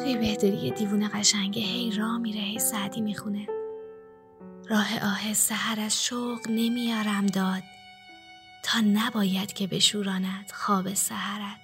توی 0.00 0.16
بهداری 0.16 0.70
دیوونه 0.70 1.08
قشنگه 1.08 1.62
هی 1.62 1.90
راه 1.90 2.18
میره 2.18 2.40
هی 2.40 2.58
سعدی 2.58 3.00
می‌خونه. 3.00 3.46
راه 4.68 4.98
آهسته 5.02 5.54
هر 5.54 5.80
از 5.80 6.04
شوق 6.04 6.40
نمیارم 6.48 7.26
داد. 7.26 7.62
تا 8.62 8.80
نباید 8.80 9.52
که 9.52 9.66
بشوراند 9.66 10.50
خواب 10.54 10.94
سهرت 10.94 11.60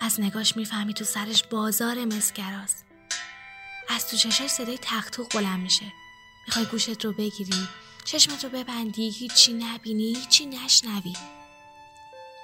از 0.00 0.20
نگاش 0.20 0.56
می‌فهمی 0.56 0.94
تو 0.94 1.04
سرش 1.04 1.44
بازار 1.44 2.04
مسگراست 2.04 2.84
از 3.88 4.08
تو 4.08 4.16
چشش 4.16 4.46
صدای 4.46 4.78
تختوق 4.82 5.28
بلند 5.34 5.60
میشه. 5.60 5.92
می‌خوای 6.46 6.64
گوشت 6.64 7.04
رو 7.04 7.12
بگیری 7.12 7.68
چشمت 8.04 8.44
رو 8.44 8.50
ببندی 8.50 9.10
هیچی 9.10 9.52
نبینی 9.52 10.14
هیچی 10.14 10.46
نشنوی. 10.46 11.12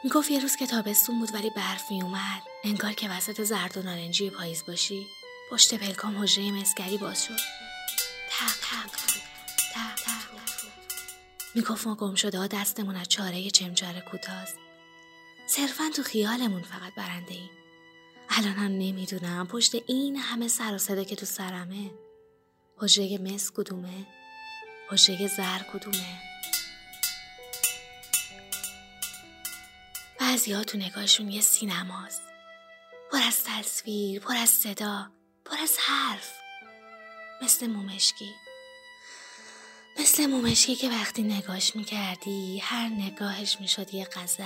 می‌گفت 0.04 0.30
یه 0.30 0.40
روز 0.40 0.56
که 0.56 0.66
تابستون 0.66 1.18
بود 1.18 1.34
ولی 1.34 1.50
برف 1.50 1.90
میومد 1.90 2.42
انگار 2.64 2.92
که 2.92 3.08
وسط 3.08 3.42
زرد 3.42 3.76
و 3.76 3.82
نارنجی 3.82 4.30
پاییز 4.30 4.64
باشی 4.68 5.06
پشت 5.50 5.74
پلکام 5.74 6.22
حجره 6.22 6.50
مسگری 6.50 6.98
باز 6.98 7.24
شد. 7.24 7.38
تق 8.30 8.56
تق 8.62 8.90
تق 9.74 9.94
تق 9.94 10.22
می‌گفت 11.54 11.86
ما 11.86 11.94
گم 11.94 12.14
شده 12.14 12.38
ها 12.38 12.46
دستمون 12.46 12.96
از 12.96 13.08
چاره 13.08 13.50
چمچاره 13.50 14.00
کوتاست. 14.00 14.56
صرفا 15.46 15.90
تو 15.96 16.02
خیالمون 16.02 16.62
فقط 16.62 16.94
برنده 16.94 17.34
ایم. 17.34 17.50
الان 18.28 18.52
هم 18.52 18.72
نمی‌دونم 18.72 19.46
پشت 19.46 19.74
این 19.86 20.16
همه 20.16 20.48
سر 20.48 20.74
و 20.74 20.78
صدا 20.78 21.04
که 21.04 21.16
تو 21.16 21.26
سرمه 21.26 21.90
حجره 22.76 23.18
مس 23.18 23.50
کدومه؟ 23.50 24.06
حجره 24.90 25.28
زر 25.28 25.58
کدومه؟ 25.72 26.31
بعضی 30.22 30.52
ها 30.52 30.64
تو 30.64 30.78
نگاهشون 30.78 31.30
یه 31.30 31.40
سینماست. 31.40 32.22
پر 33.12 33.18
از 33.22 33.44
تصویر 33.44 34.20
پر 34.20 34.36
از 34.36 34.50
صدا 34.50 35.10
پر 35.44 35.56
از 35.62 35.76
حرف. 35.78 36.32
مثل 37.42 37.66
مومشکی. 37.66 38.34
مثل 39.98 40.26
مومشکی 40.26 40.76
که 40.76 40.90
وقتی 40.90 41.22
نگاش 41.22 41.76
می‌کردی 41.76 42.58
هر 42.58 42.88
نگاهش 42.88 43.56
می‌شد 43.60 43.94
یه 43.94 44.04
غزل 44.04 44.44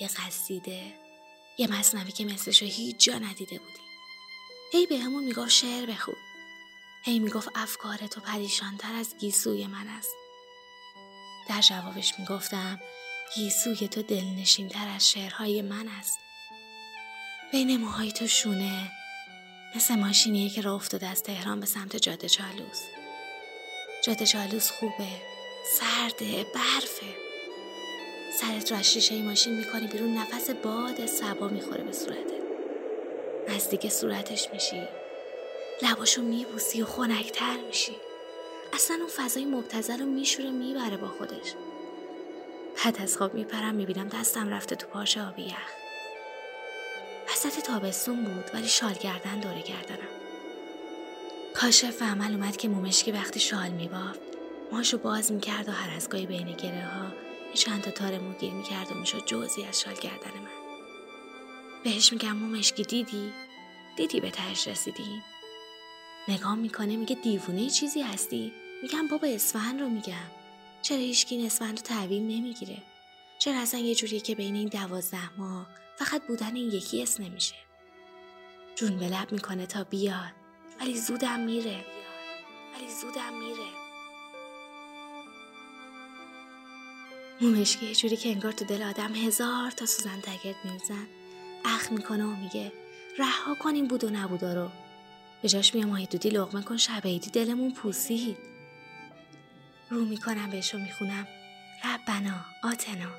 یه 0.00 0.08
قصیده 0.08 0.94
یه 1.58 1.66
مصنوی 1.66 2.12
که 2.12 2.24
مثلشو 2.24 2.66
هیچ 2.66 2.96
جا 2.96 3.14
ندیده 3.14 3.58
بودی. 3.58 3.80
هی 4.72 4.86
به 4.86 4.98
همون 4.98 5.24
می‌گفت 5.24 5.50
شعر 5.50 5.86
بخون. 5.86 6.16
هی 7.04 7.18
می‌گفت 7.18 7.48
افکار 7.54 7.96
تو 7.96 8.20
پریشانتر 8.20 8.94
از 8.94 9.14
گیسوی 9.18 9.66
من 9.66 9.88
است. 9.88 10.14
در 11.48 11.60
جوابش 11.60 12.12
می‌گفتم 12.18 12.80
گیسوی 13.34 13.88
تو 13.88 14.02
دلنشینتر 14.02 14.88
از 14.96 15.10
شعرهای 15.10 15.62
من 15.62 15.88
است. 15.88 16.18
بین 17.52 17.76
موهای 17.76 18.12
تو 18.12 18.26
شونه 18.26 18.92
مثل 19.76 19.94
ماشینیه 19.94 20.50
که 20.50 20.60
را 20.60 20.74
افتاده 20.74 21.06
از 21.06 21.22
تهران 21.22 21.60
به 21.60 21.66
سمت 21.66 21.96
جاده 21.96 22.28
چالوس. 22.28 22.82
جاده 24.04 24.26
چالوس 24.26 24.70
خوبه 24.70 25.08
سرده 25.78 26.44
برفه. 26.54 27.14
سرت 28.40 28.72
رو 28.72 28.78
از 28.78 28.92
شیشه 28.92 29.22
ماشین 29.22 29.54
می‌کنی 29.54 29.86
بیرون 29.86 30.14
نفس 30.14 30.50
باد 30.50 31.06
سبا 31.06 31.48
می‌خوره 31.48 31.84
به 31.84 31.92
صورتت 31.92 32.38
نزدیک 33.48 33.88
صورتش 33.88 34.48
میشی. 34.52 34.88
لباشو 35.82 36.22
میبوسی 36.22 36.82
و 36.82 36.86
خنکتر 36.86 37.56
میشی. 37.66 37.96
اصلا 38.72 38.96
اون 38.96 39.08
فضای 39.08 39.44
مبتزل 39.44 39.98
رو 39.98 40.06
میشوره 40.06 40.50
می‌بره 40.50 40.96
با 40.96 41.08
خودش. 41.08 41.54
بعد 42.84 43.02
از 43.02 43.16
خواب 43.16 43.34
میپرم 43.34 43.74
می‌بینم 43.74 44.08
دستم 44.08 44.48
رفته 44.48 44.76
تو 44.76 44.86
پاش 44.86 45.18
آبی 45.18 45.42
یخ 45.42 45.72
وسط 47.32 47.60
تابستون 47.60 48.24
بود 48.24 48.44
ولی 48.54 48.68
شال 48.68 48.94
کردن 48.94 49.40
دوره 49.40 49.62
گردنم 49.62 50.08
کاشف 51.54 52.02
عمل 52.02 52.32
اومد 52.32 52.56
که 52.56 52.68
مومشکی 52.68 53.12
وقتی 53.12 53.40
شال 53.40 53.68
میبافت 53.68 54.20
ماشو 54.72 54.98
باز 54.98 55.32
می‌کرد 55.32 55.68
و 55.68 55.72
هر 55.72 55.96
از 55.96 56.08
گاهی 56.08 56.26
بین 56.26 56.52
گره 56.52 56.84
ها 56.84 57.06
یه 57.48 57.54
چند 57.54 57.82
تا 57.82 57.90
تار 57.90 58.18
مو 58.18 58.32
گیر 58.32 58.52
می‌کرد 58.52 58.92
و 58.92 58.94
می‌شد 58.94 59.26
جزی 59.26 59.64
از 59.64 59.80
شال 59.80 59.94
کردن 59.94 60.30
من 60.40 60.50
بهش 61.84 62.12
میگم 62.12 62.36
مومشکی 62.36 62.82
دیدی؟ 62.82 63.32
دیدی 63.96 64.20
به 64.20 64.30
تهش 64.30 64.68
رسیدی؟ 64.68 65.22
نگاه 66.28 66.54
می‌کنه 66.54 66.96
میگه 66.96 67.16
دیوونه 67.16 67.70
چیزی 67.70 68.02
هستی؟ 68.02 68.52
میگم 68.82 69.08
بابا 69.08 69.28
اسفند 69.28 69.80
رو 69.80 69.88
میگم 69.88 70.37
چرا 70.88 70.98
هیچکی 70.98 71.46
اسفند 71.46 71.78
رو 71.78 71.82
تحویل 71.82 72.22
نمی‌گیره؟ 72.22 72.82
چرا 73.38 73.58
اصلا 73.58 73.80
یه 73.80 73.94
جوریه 73.94 74.20
که 74.20 74.34
بین 74.34 74.54
این 74.54 74.68
دوازده 74.68 75.38
ماه 75.38 75.66
فقط 75.96 76.26
بودن 76.26 76.56
این 76.56 76.72
یکی 76.72 77.02
اس 77.02 77.20
نمیشه؟ 77.20 77.54
جون 78.74 78.98
به 78.98 79.08
لب 79.08 79.32
می‌کنه 79.32 79.66
تا 79.66 79.84
بیاد. 79.84 80.32
ولی 80.80 80.98
زودم 80.98 81.40
میره. 81.40 81.84
ولی 82.74 82.90
زودم 83.00 83.34
میره. 83.38 83.68
مومشکی 87.40 87.86
یه 87.86 87.94
جوری 87.94 88.16
که 88.16 88.28
انگار 88.28 88.52
تو 88.52 88.64
دل 88.64 88.82
آدم 88.82 89.14
هزار 89.14 89.70
تا 89.70 89.86
سوزن 89.86 90.20
تگرد 90.20 90.56
میرزن 90.64 91.06
اخ 91.64 91.92
می‌کنه 91.92 92.24
و 92.24 92.36
میگه 92.36 92.72
رها 93.18 93.54
کنیم 93.54 93.86
بود 93.88 94.04
و 94.04 94.10
نبودا 94.10 94.54
رو. 94.54 94.68
به 95.42 95.48
جاش 95.48 95.74
میام 95.74 96.04
دودی 96.04 96.30
لغمه 96.30 96.62
کن 96.62 96.76
شب 96.76 97.02
عیدی 97.04 97.30
دلمون 97.30 97.72
پوسید. 97.72 98.57
رو 99.90 100.04
می‌کنم 100.04 100.50
بهش 100.50 100.74
و 100.74 100.78
می‌خونم. 100.78 101.26
ربنا 101.84 102.44
آتنا. 102.64 103.10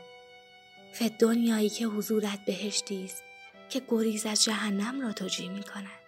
ف 0.94 1.02
دنیایی 1.02 1.70
که 1.70 1.86
حضورت 1.86 2.46
بهشتی 2.46 3.06
است 3.06 3.24
که 3.70 3.82
گریز 3.90 4.26
از 4.26 4.44
جهنم 4.44 5.02
را 5.02 5.14
توجیه 5.14 5.50
می‌کند 5.50 6.00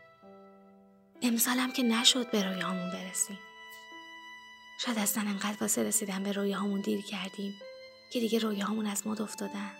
امسالم 1.21 1.71
که 1.71 1.83
نشد 1.83 2.31
به 2.31 2.43
رویاهامون 2.43 2.91
برسیم. 2.91 3.39
شاید 4.85 4.97
اصلا 4.97 5.23
انقدر 5.23 5.57
واسه 5.61 5.83
رسیدن 5.83 6.23
به 6.23 6.31
رویاهامون 6.31 6.81
دیر 6.81 7.01
کردیم 7.01 7.53
که 8.13 8.19
دیگه 8.19 8.39
رویاهامون 8.39 8.87
از 8.87 9.07
مد 9.07 9.21
افتادن. 9.21 9.71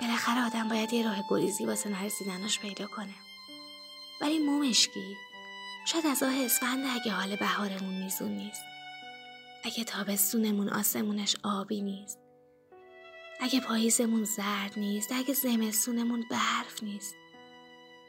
بالاخره 0.00 0.46
آدم 0.46 0.68
باید 0.68 0.92
یه 0.92 1.04
راه 1.04 1.24
گریزی 1.30 1.66
واسه 1.66 1.88
نرسیدناش 1.88 2.58
پیدا 2.58 2.86
کنه. 2.86 3.14
ولی 4.20 4.38
مومشکی 4.38 5.16
شاید 5.86 6.06
از 6.06 6.22
آه 6.22 6.44
اسفند 6.44 6.86
اگه 7.00 7.12
حال 7.12 7.36
بهارمون 7.36 8.04
میزون 8.04 8.30
نیست. 8.30 8.62
اگه 9.64 9.84
تابستونمون 9.84 10.68
آسمونش 10.68 11.36
آبی 11.44 11.82
نیست 11.82 12.18
اگه 13.40 13.60
پاییزمون 13.60 14.24
زرد 14.24 14.72
نیست 14.76 15.12
اگه 15.12 15.34
زمستونمون 15.34 16.24
برف 16.30 16.82
نیست. 16.82 17.14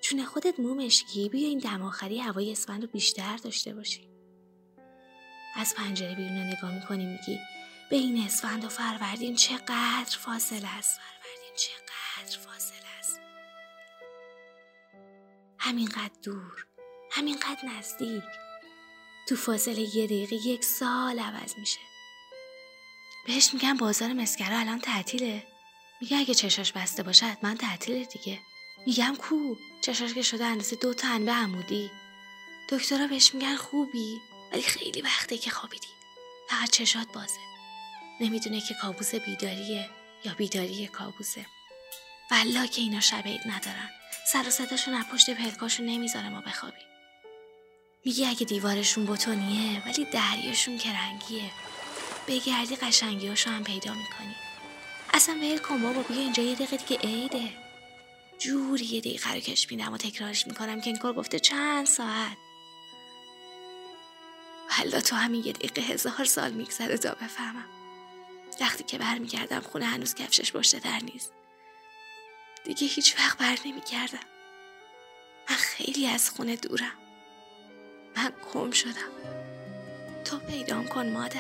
چون 0.01 0.25
خودت 0.25 0.59
مومشکی 0.59 1.29
بیا 1.29 1.47
این 1.47 1.59
دم 1.59 1.81
آخری 1.81 2.19
هوای 2.19 2.51
اسفند 2.51 2.81
رو 2.81 2.89
بیشتر 2.91 3.37
داشته 3.37 3.73
باشی. 3.73 4.09
از 5.55 5.75
پنجره 5.77 6.15
بیرون 6.15 6.37
نگاه 6.37 6.75
می‌کنی 6.75 7.05
میگی 7.05 7.39
بین 7.89 8.23
اسفند 8.25 8.65
و 8.65 8.69
فروردین 8.69 9.35
چقدر 9.35 10.17
فاصله 10.19 10.77
است. 10.77 10.99
فروردین 10.99 11.55
چقدر 11.55 12.37
فاصله 12.37 12.87
است. 12.99 13.21
همینقدر 15.57 16.19
دور 16.23 16.65
همینقدر 17.11 17.65
نزدیک. 17.77 18.23
تو 19.27 19.35
فاصله 19.35 19.95
یه 19.95 20.05
دقیقه 20.05 20.35
یک 20.35 20.63
سال 20.65 21.19
عوض 21.19 21.57
میشه. 21.57 21.79
بهش 23.27 23.53
میگم 23.53 23.77
بازار 23.77 24.13
مسکره 24.13 24.59
الان 24.59 24.79
تعطیله. 24.79 25.47
میگه 26.01 26.17
اگه 26.17 26.33
چشاش 26.33 26.71
بسته 26.71 27.03
باشه 27.03 27.25
حتما 27.25 27.55
تعطیله 27.55 28.05
دیگه. 28.05 28.39
میگم 28.85 29.15
کو؟ 29.15 29.55
چشاش 29.81 30.13
که 30.13 30.21
شده 30.21 30.45
اندازه 30.45 30.75
دو 30.75 30.93
تا 30.93 31.07
انبه 31.07 31.31
عمودی. 31.31 31.91
دکترها 32.69 33.07
بهش 33.07 33.33
میگن 33.33 33.55
خوبی 33.55 34.21
ولی 34.51 34.61
خیلی 34.61 35.01
وقته 35.01 35.37
که 35.37 35.49
خوابیدی. 35.49 35.87
فقط 36.49 36.69
چشات 36.69 37.07
بازه. 37.13 37.39
نمی‌دونه 38.19 38.61
که 38.61 38.73
کابوس 38.81 39.15
بیداریه 39.15 39.89
یا 40.25 40.33
بیداری 40.33 40.87
کابوسه. 40.87 41.45
والله 42.31 42.67
که 42.67 42.81
اینا 42.81 42.99
شب 42.99 43.27
ندارن. 43.27 43.89
سر 44.31 44.47
و 44.47 44.49
صداشون 44.49 44.93
از 44.93 45.05
پشت 45.05 45.29
پلکاشون 45.29 45.85
نمی‌ذاره 45.85 46.29
ما 46.29 46.41
بخوابیم 46.41 46.90
میگه 48.05 48.27
اگه 48.29 48.45
دیوارشون 48.45 49.05
بتونیه 49.05 49.83
ولی 49.85 50.05
دریاشون 50.05 50.79
رنگیه. 50.85 51.51
بگردی 52.27 52.75
قشنگیاشو 52.75 53.49
هم 53.49 53.63
پیدا 53.63 53.93
می‌کنی. 53.93 54.35
اصلا 55.13 55.35
ول 55.35 55.57
کن 55.57 55.81
بابا 55.81 56.01
بیا 56.01 56.17
اینجا 56.17 56.43
یه 56.43 56.55
دقیقه 56.55 56.77
دیگه 56.77 57.01
عیده. 57.01 57.49
جوری 58.39 58.85
یه 58.85 58.99
دقیقه 58.99 59.33
رو 59.33 59.39
کش 59.39 59.67
بینم 59.67 59.93
و 59.93 59.97
تکرارش 59.97 60.47
می‌کنم 60.47 60.81
که 60.81 60.89
این 60.89 61.13
گفته 61.13 61.39
چند 61.39 61.85
ساعت. 61.85 62.37
حالا 64.69 65.01
تو 65.01 65.15
همین 65.15 65.43
یه 65.45 65.53
دقیقه 65.53 65.81
هزار 65.81 66.25
سال 66.25 66.51
میگذره 66.51 66.97
تا 66.97 67.13
بفهمم. 67.13 67.65
وقتی 68.61 68.83
که 68.83 68.97
برمیگردم 68.97 69.59
خونه 69.59 69.85
هنوز 69.85 70.15
کفشش 70.15 70.51
پشت 70.51 70.75
در 70.75 70.99
نیست. 70.99 71.31
دیگه 72.63 72.87
هیچ 72.87 73.15
وقت 73.19 73.37
بر 73.37 73.57
نمیگردم. 73.65 74.19
من 75.49 75.55
خیلی 75.55 76.07
از 76.07 76.29
خونه 76.29 76.55
دورم. 76.55 77.00
من 78.21 78.31
گم 78.53 78.71
شدم. 78.71 78.91
تو 80.25 80.39
پیدا 80.39 80.83
کن 80.83 81.09
مادر. 81.09 81.39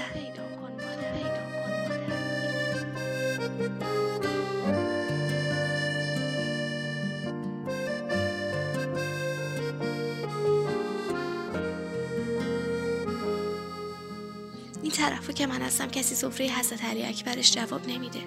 این 14.81 14.91
طرف 14.91 15.29
که 15.29 15.47
من 15.47 15.61
هستم 15.61 15.87
کسی 15.87 16.15
سفره 16.15 16.47
حضرت 16.47 16.85
علی 16.85 17.05
اکبرش 17.05 17.53
جواب 17.53 17.87
نمیده. 17.87 18.19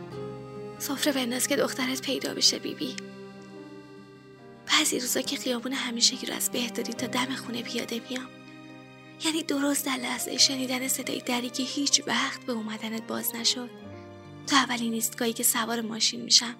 سفره 0.78 1.12
بنداز 1.12 1.48
که 1.48 1.56
دخترت 1.56 2.02
پیدا 2.02 2.34
بشه 2.34 2.58
بیبی. 2.58 2.96
بعضی 4.66 5.00
روزا 5.00 5.20
که 5.20 5.36
خیابون 5.36 5.72
همیشه 5.72 6.16
رو 6.26 6.34
از 6.34 6.50
بهداری 6.50 6.92
تا 6.92 7.06
دم 7.06 7.34
خونه 7.34 7.62
پیاده 7.62 8.00
میام. 8.10 8.43
یعنی 9.24 9.42
درست 9.42 9.86
در 9.86 9.96
لحظه 9.96 10.38
شنیدن 10.38 10.88
صدای 10.88 11.20
دری 11.20 11.50
که 11.50 11.62
هیچ 11.62 12.02
وقت 12.06 12.46
به 12.46 12.52
اومدنت 12.52 13.02
باز 13.06 13.34
نشد. 13.34 13.70
تا 14.46 14.56
اولین 14.56 14.92
ایستگاهی 14.94 15.32
که 15.32 15.42
سوار 15.42 15.80
ماشین 15.80 16.20
میشم. 16.20 16.56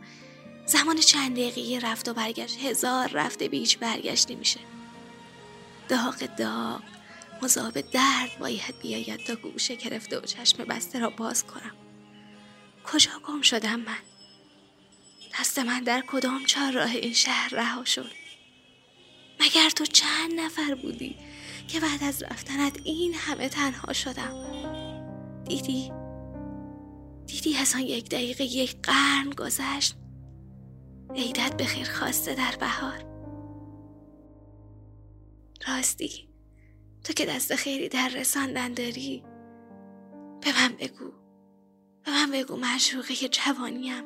زمان 0.67 0.97
چند 0.97 1.33
دقیقه 1.37 1.87
رفت 1.87 2.09
و 2.09 2.15
برگشت. 2.15 2.59
هزار 2.59 3.09
رفته 3.09 3.49
به 3.49 3.57
هیچ 3.57 3.79
برگشتی 3.79 4.35
میشه 4.35 4.61
داغ 5.89 6.37
داغ 6.37 6.83
مذاب 7.43 7.81
درد 7.81 8.39
باید 8.39 8.79
بیاید 8.83 9.27
تا 9.27 9.35
گوشه 9.35 9.75
گرفته 9.75 10.19
و 10.19 10.21
چشم 10.21 10.65
بسته 10.65 10.99
را 10.99 11.11
باز 11.11 11.45
کنم. 11.45 11.75
کجا 12.85 13.11
گم 13.27 13.43
شدم 13.43 13.81
من؟ 13.81 13.99
دست 15.41 15.59
من 15.59 15.81
در 15.81 16.05
کدام 16.07 16.45
چهار 16.45 16.73
راه 16.73 16.91
این 16.91 17.13
شهر 17.13 17.49
رها 17.55 17.85
شد؟ 17.85 18.11
مگر 19.41 19.71
تو 19.71 19.85
چند 19.87 20.41
نفر 20.41 20.75
بودی؟ 20.75 21.17
که 21.69 21.81
بعد 21.81 22.05
از 22.05 22.23
رفتنت 22.23 22.81
این 22.85 23.15
همه 23.15 23.49
تنها 23.49 23.93
شدم. 23.93 24.35
دیدی؟ 25.45 25.93
دیدی 27.27 27.57
از 27.57 27.75
آن 27.75 27.81
یک 27.81 28.09
دقیقه 28.11 28.45
یک 28.45 28.77
قرن 28.83 29.31
گذشت. 29.31 29.97
عیدت 31.15 31.57
به 31.57 31.65
خیر 31.65 31.91
خواسته 31.91 32.35
در 32.35 32.57
بهار. 32.61 33.05
راستی 35.69 36.29
تو 37.05 37.13
که 37.13 37.27
دست 37.27 37.55
خیری 37.55 37.89
در 37.89 38.09
رساندن 38.09 38.73
داری 38.73 39.23
به 40.41 40.53
من 40.53 40.77
بگو. 40.77 41.13
به 42.05 42.11
من 42.11 42.31
بگو 42.31 42.57
معشوقه 42.57 43.15
جوانیم. 43.15 44.05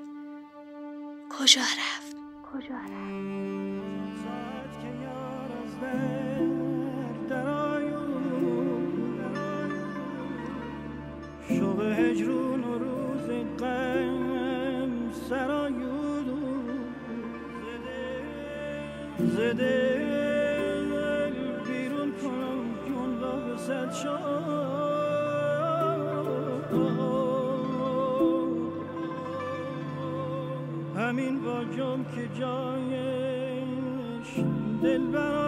کجا 1.39 1.61
رفت؟ 1.61 2.17
کجا 2.53 2.75
رفت؟ 2.75 3.38
هجرون 12.19 12.65
و 12.65 12.79
روز 12.79 13.31
قم 13.59 15.13
سرایون 15.29 16.27
زده 17.75 18.27
زده 19.19 19.89
بیرون 21.67 22.13
کنم 22.23 22.75
جون 22.87 23.21
را 23.21 23.37
به 23.37 23.57
صد 23.57 23.91
همین 30.97 31.41
با 31.41 31.65
جام 31.77 32.05
که 32.05 32.29
جایش 32.41 34.29
دل 34.83 35.07
برایون 35.07 35.48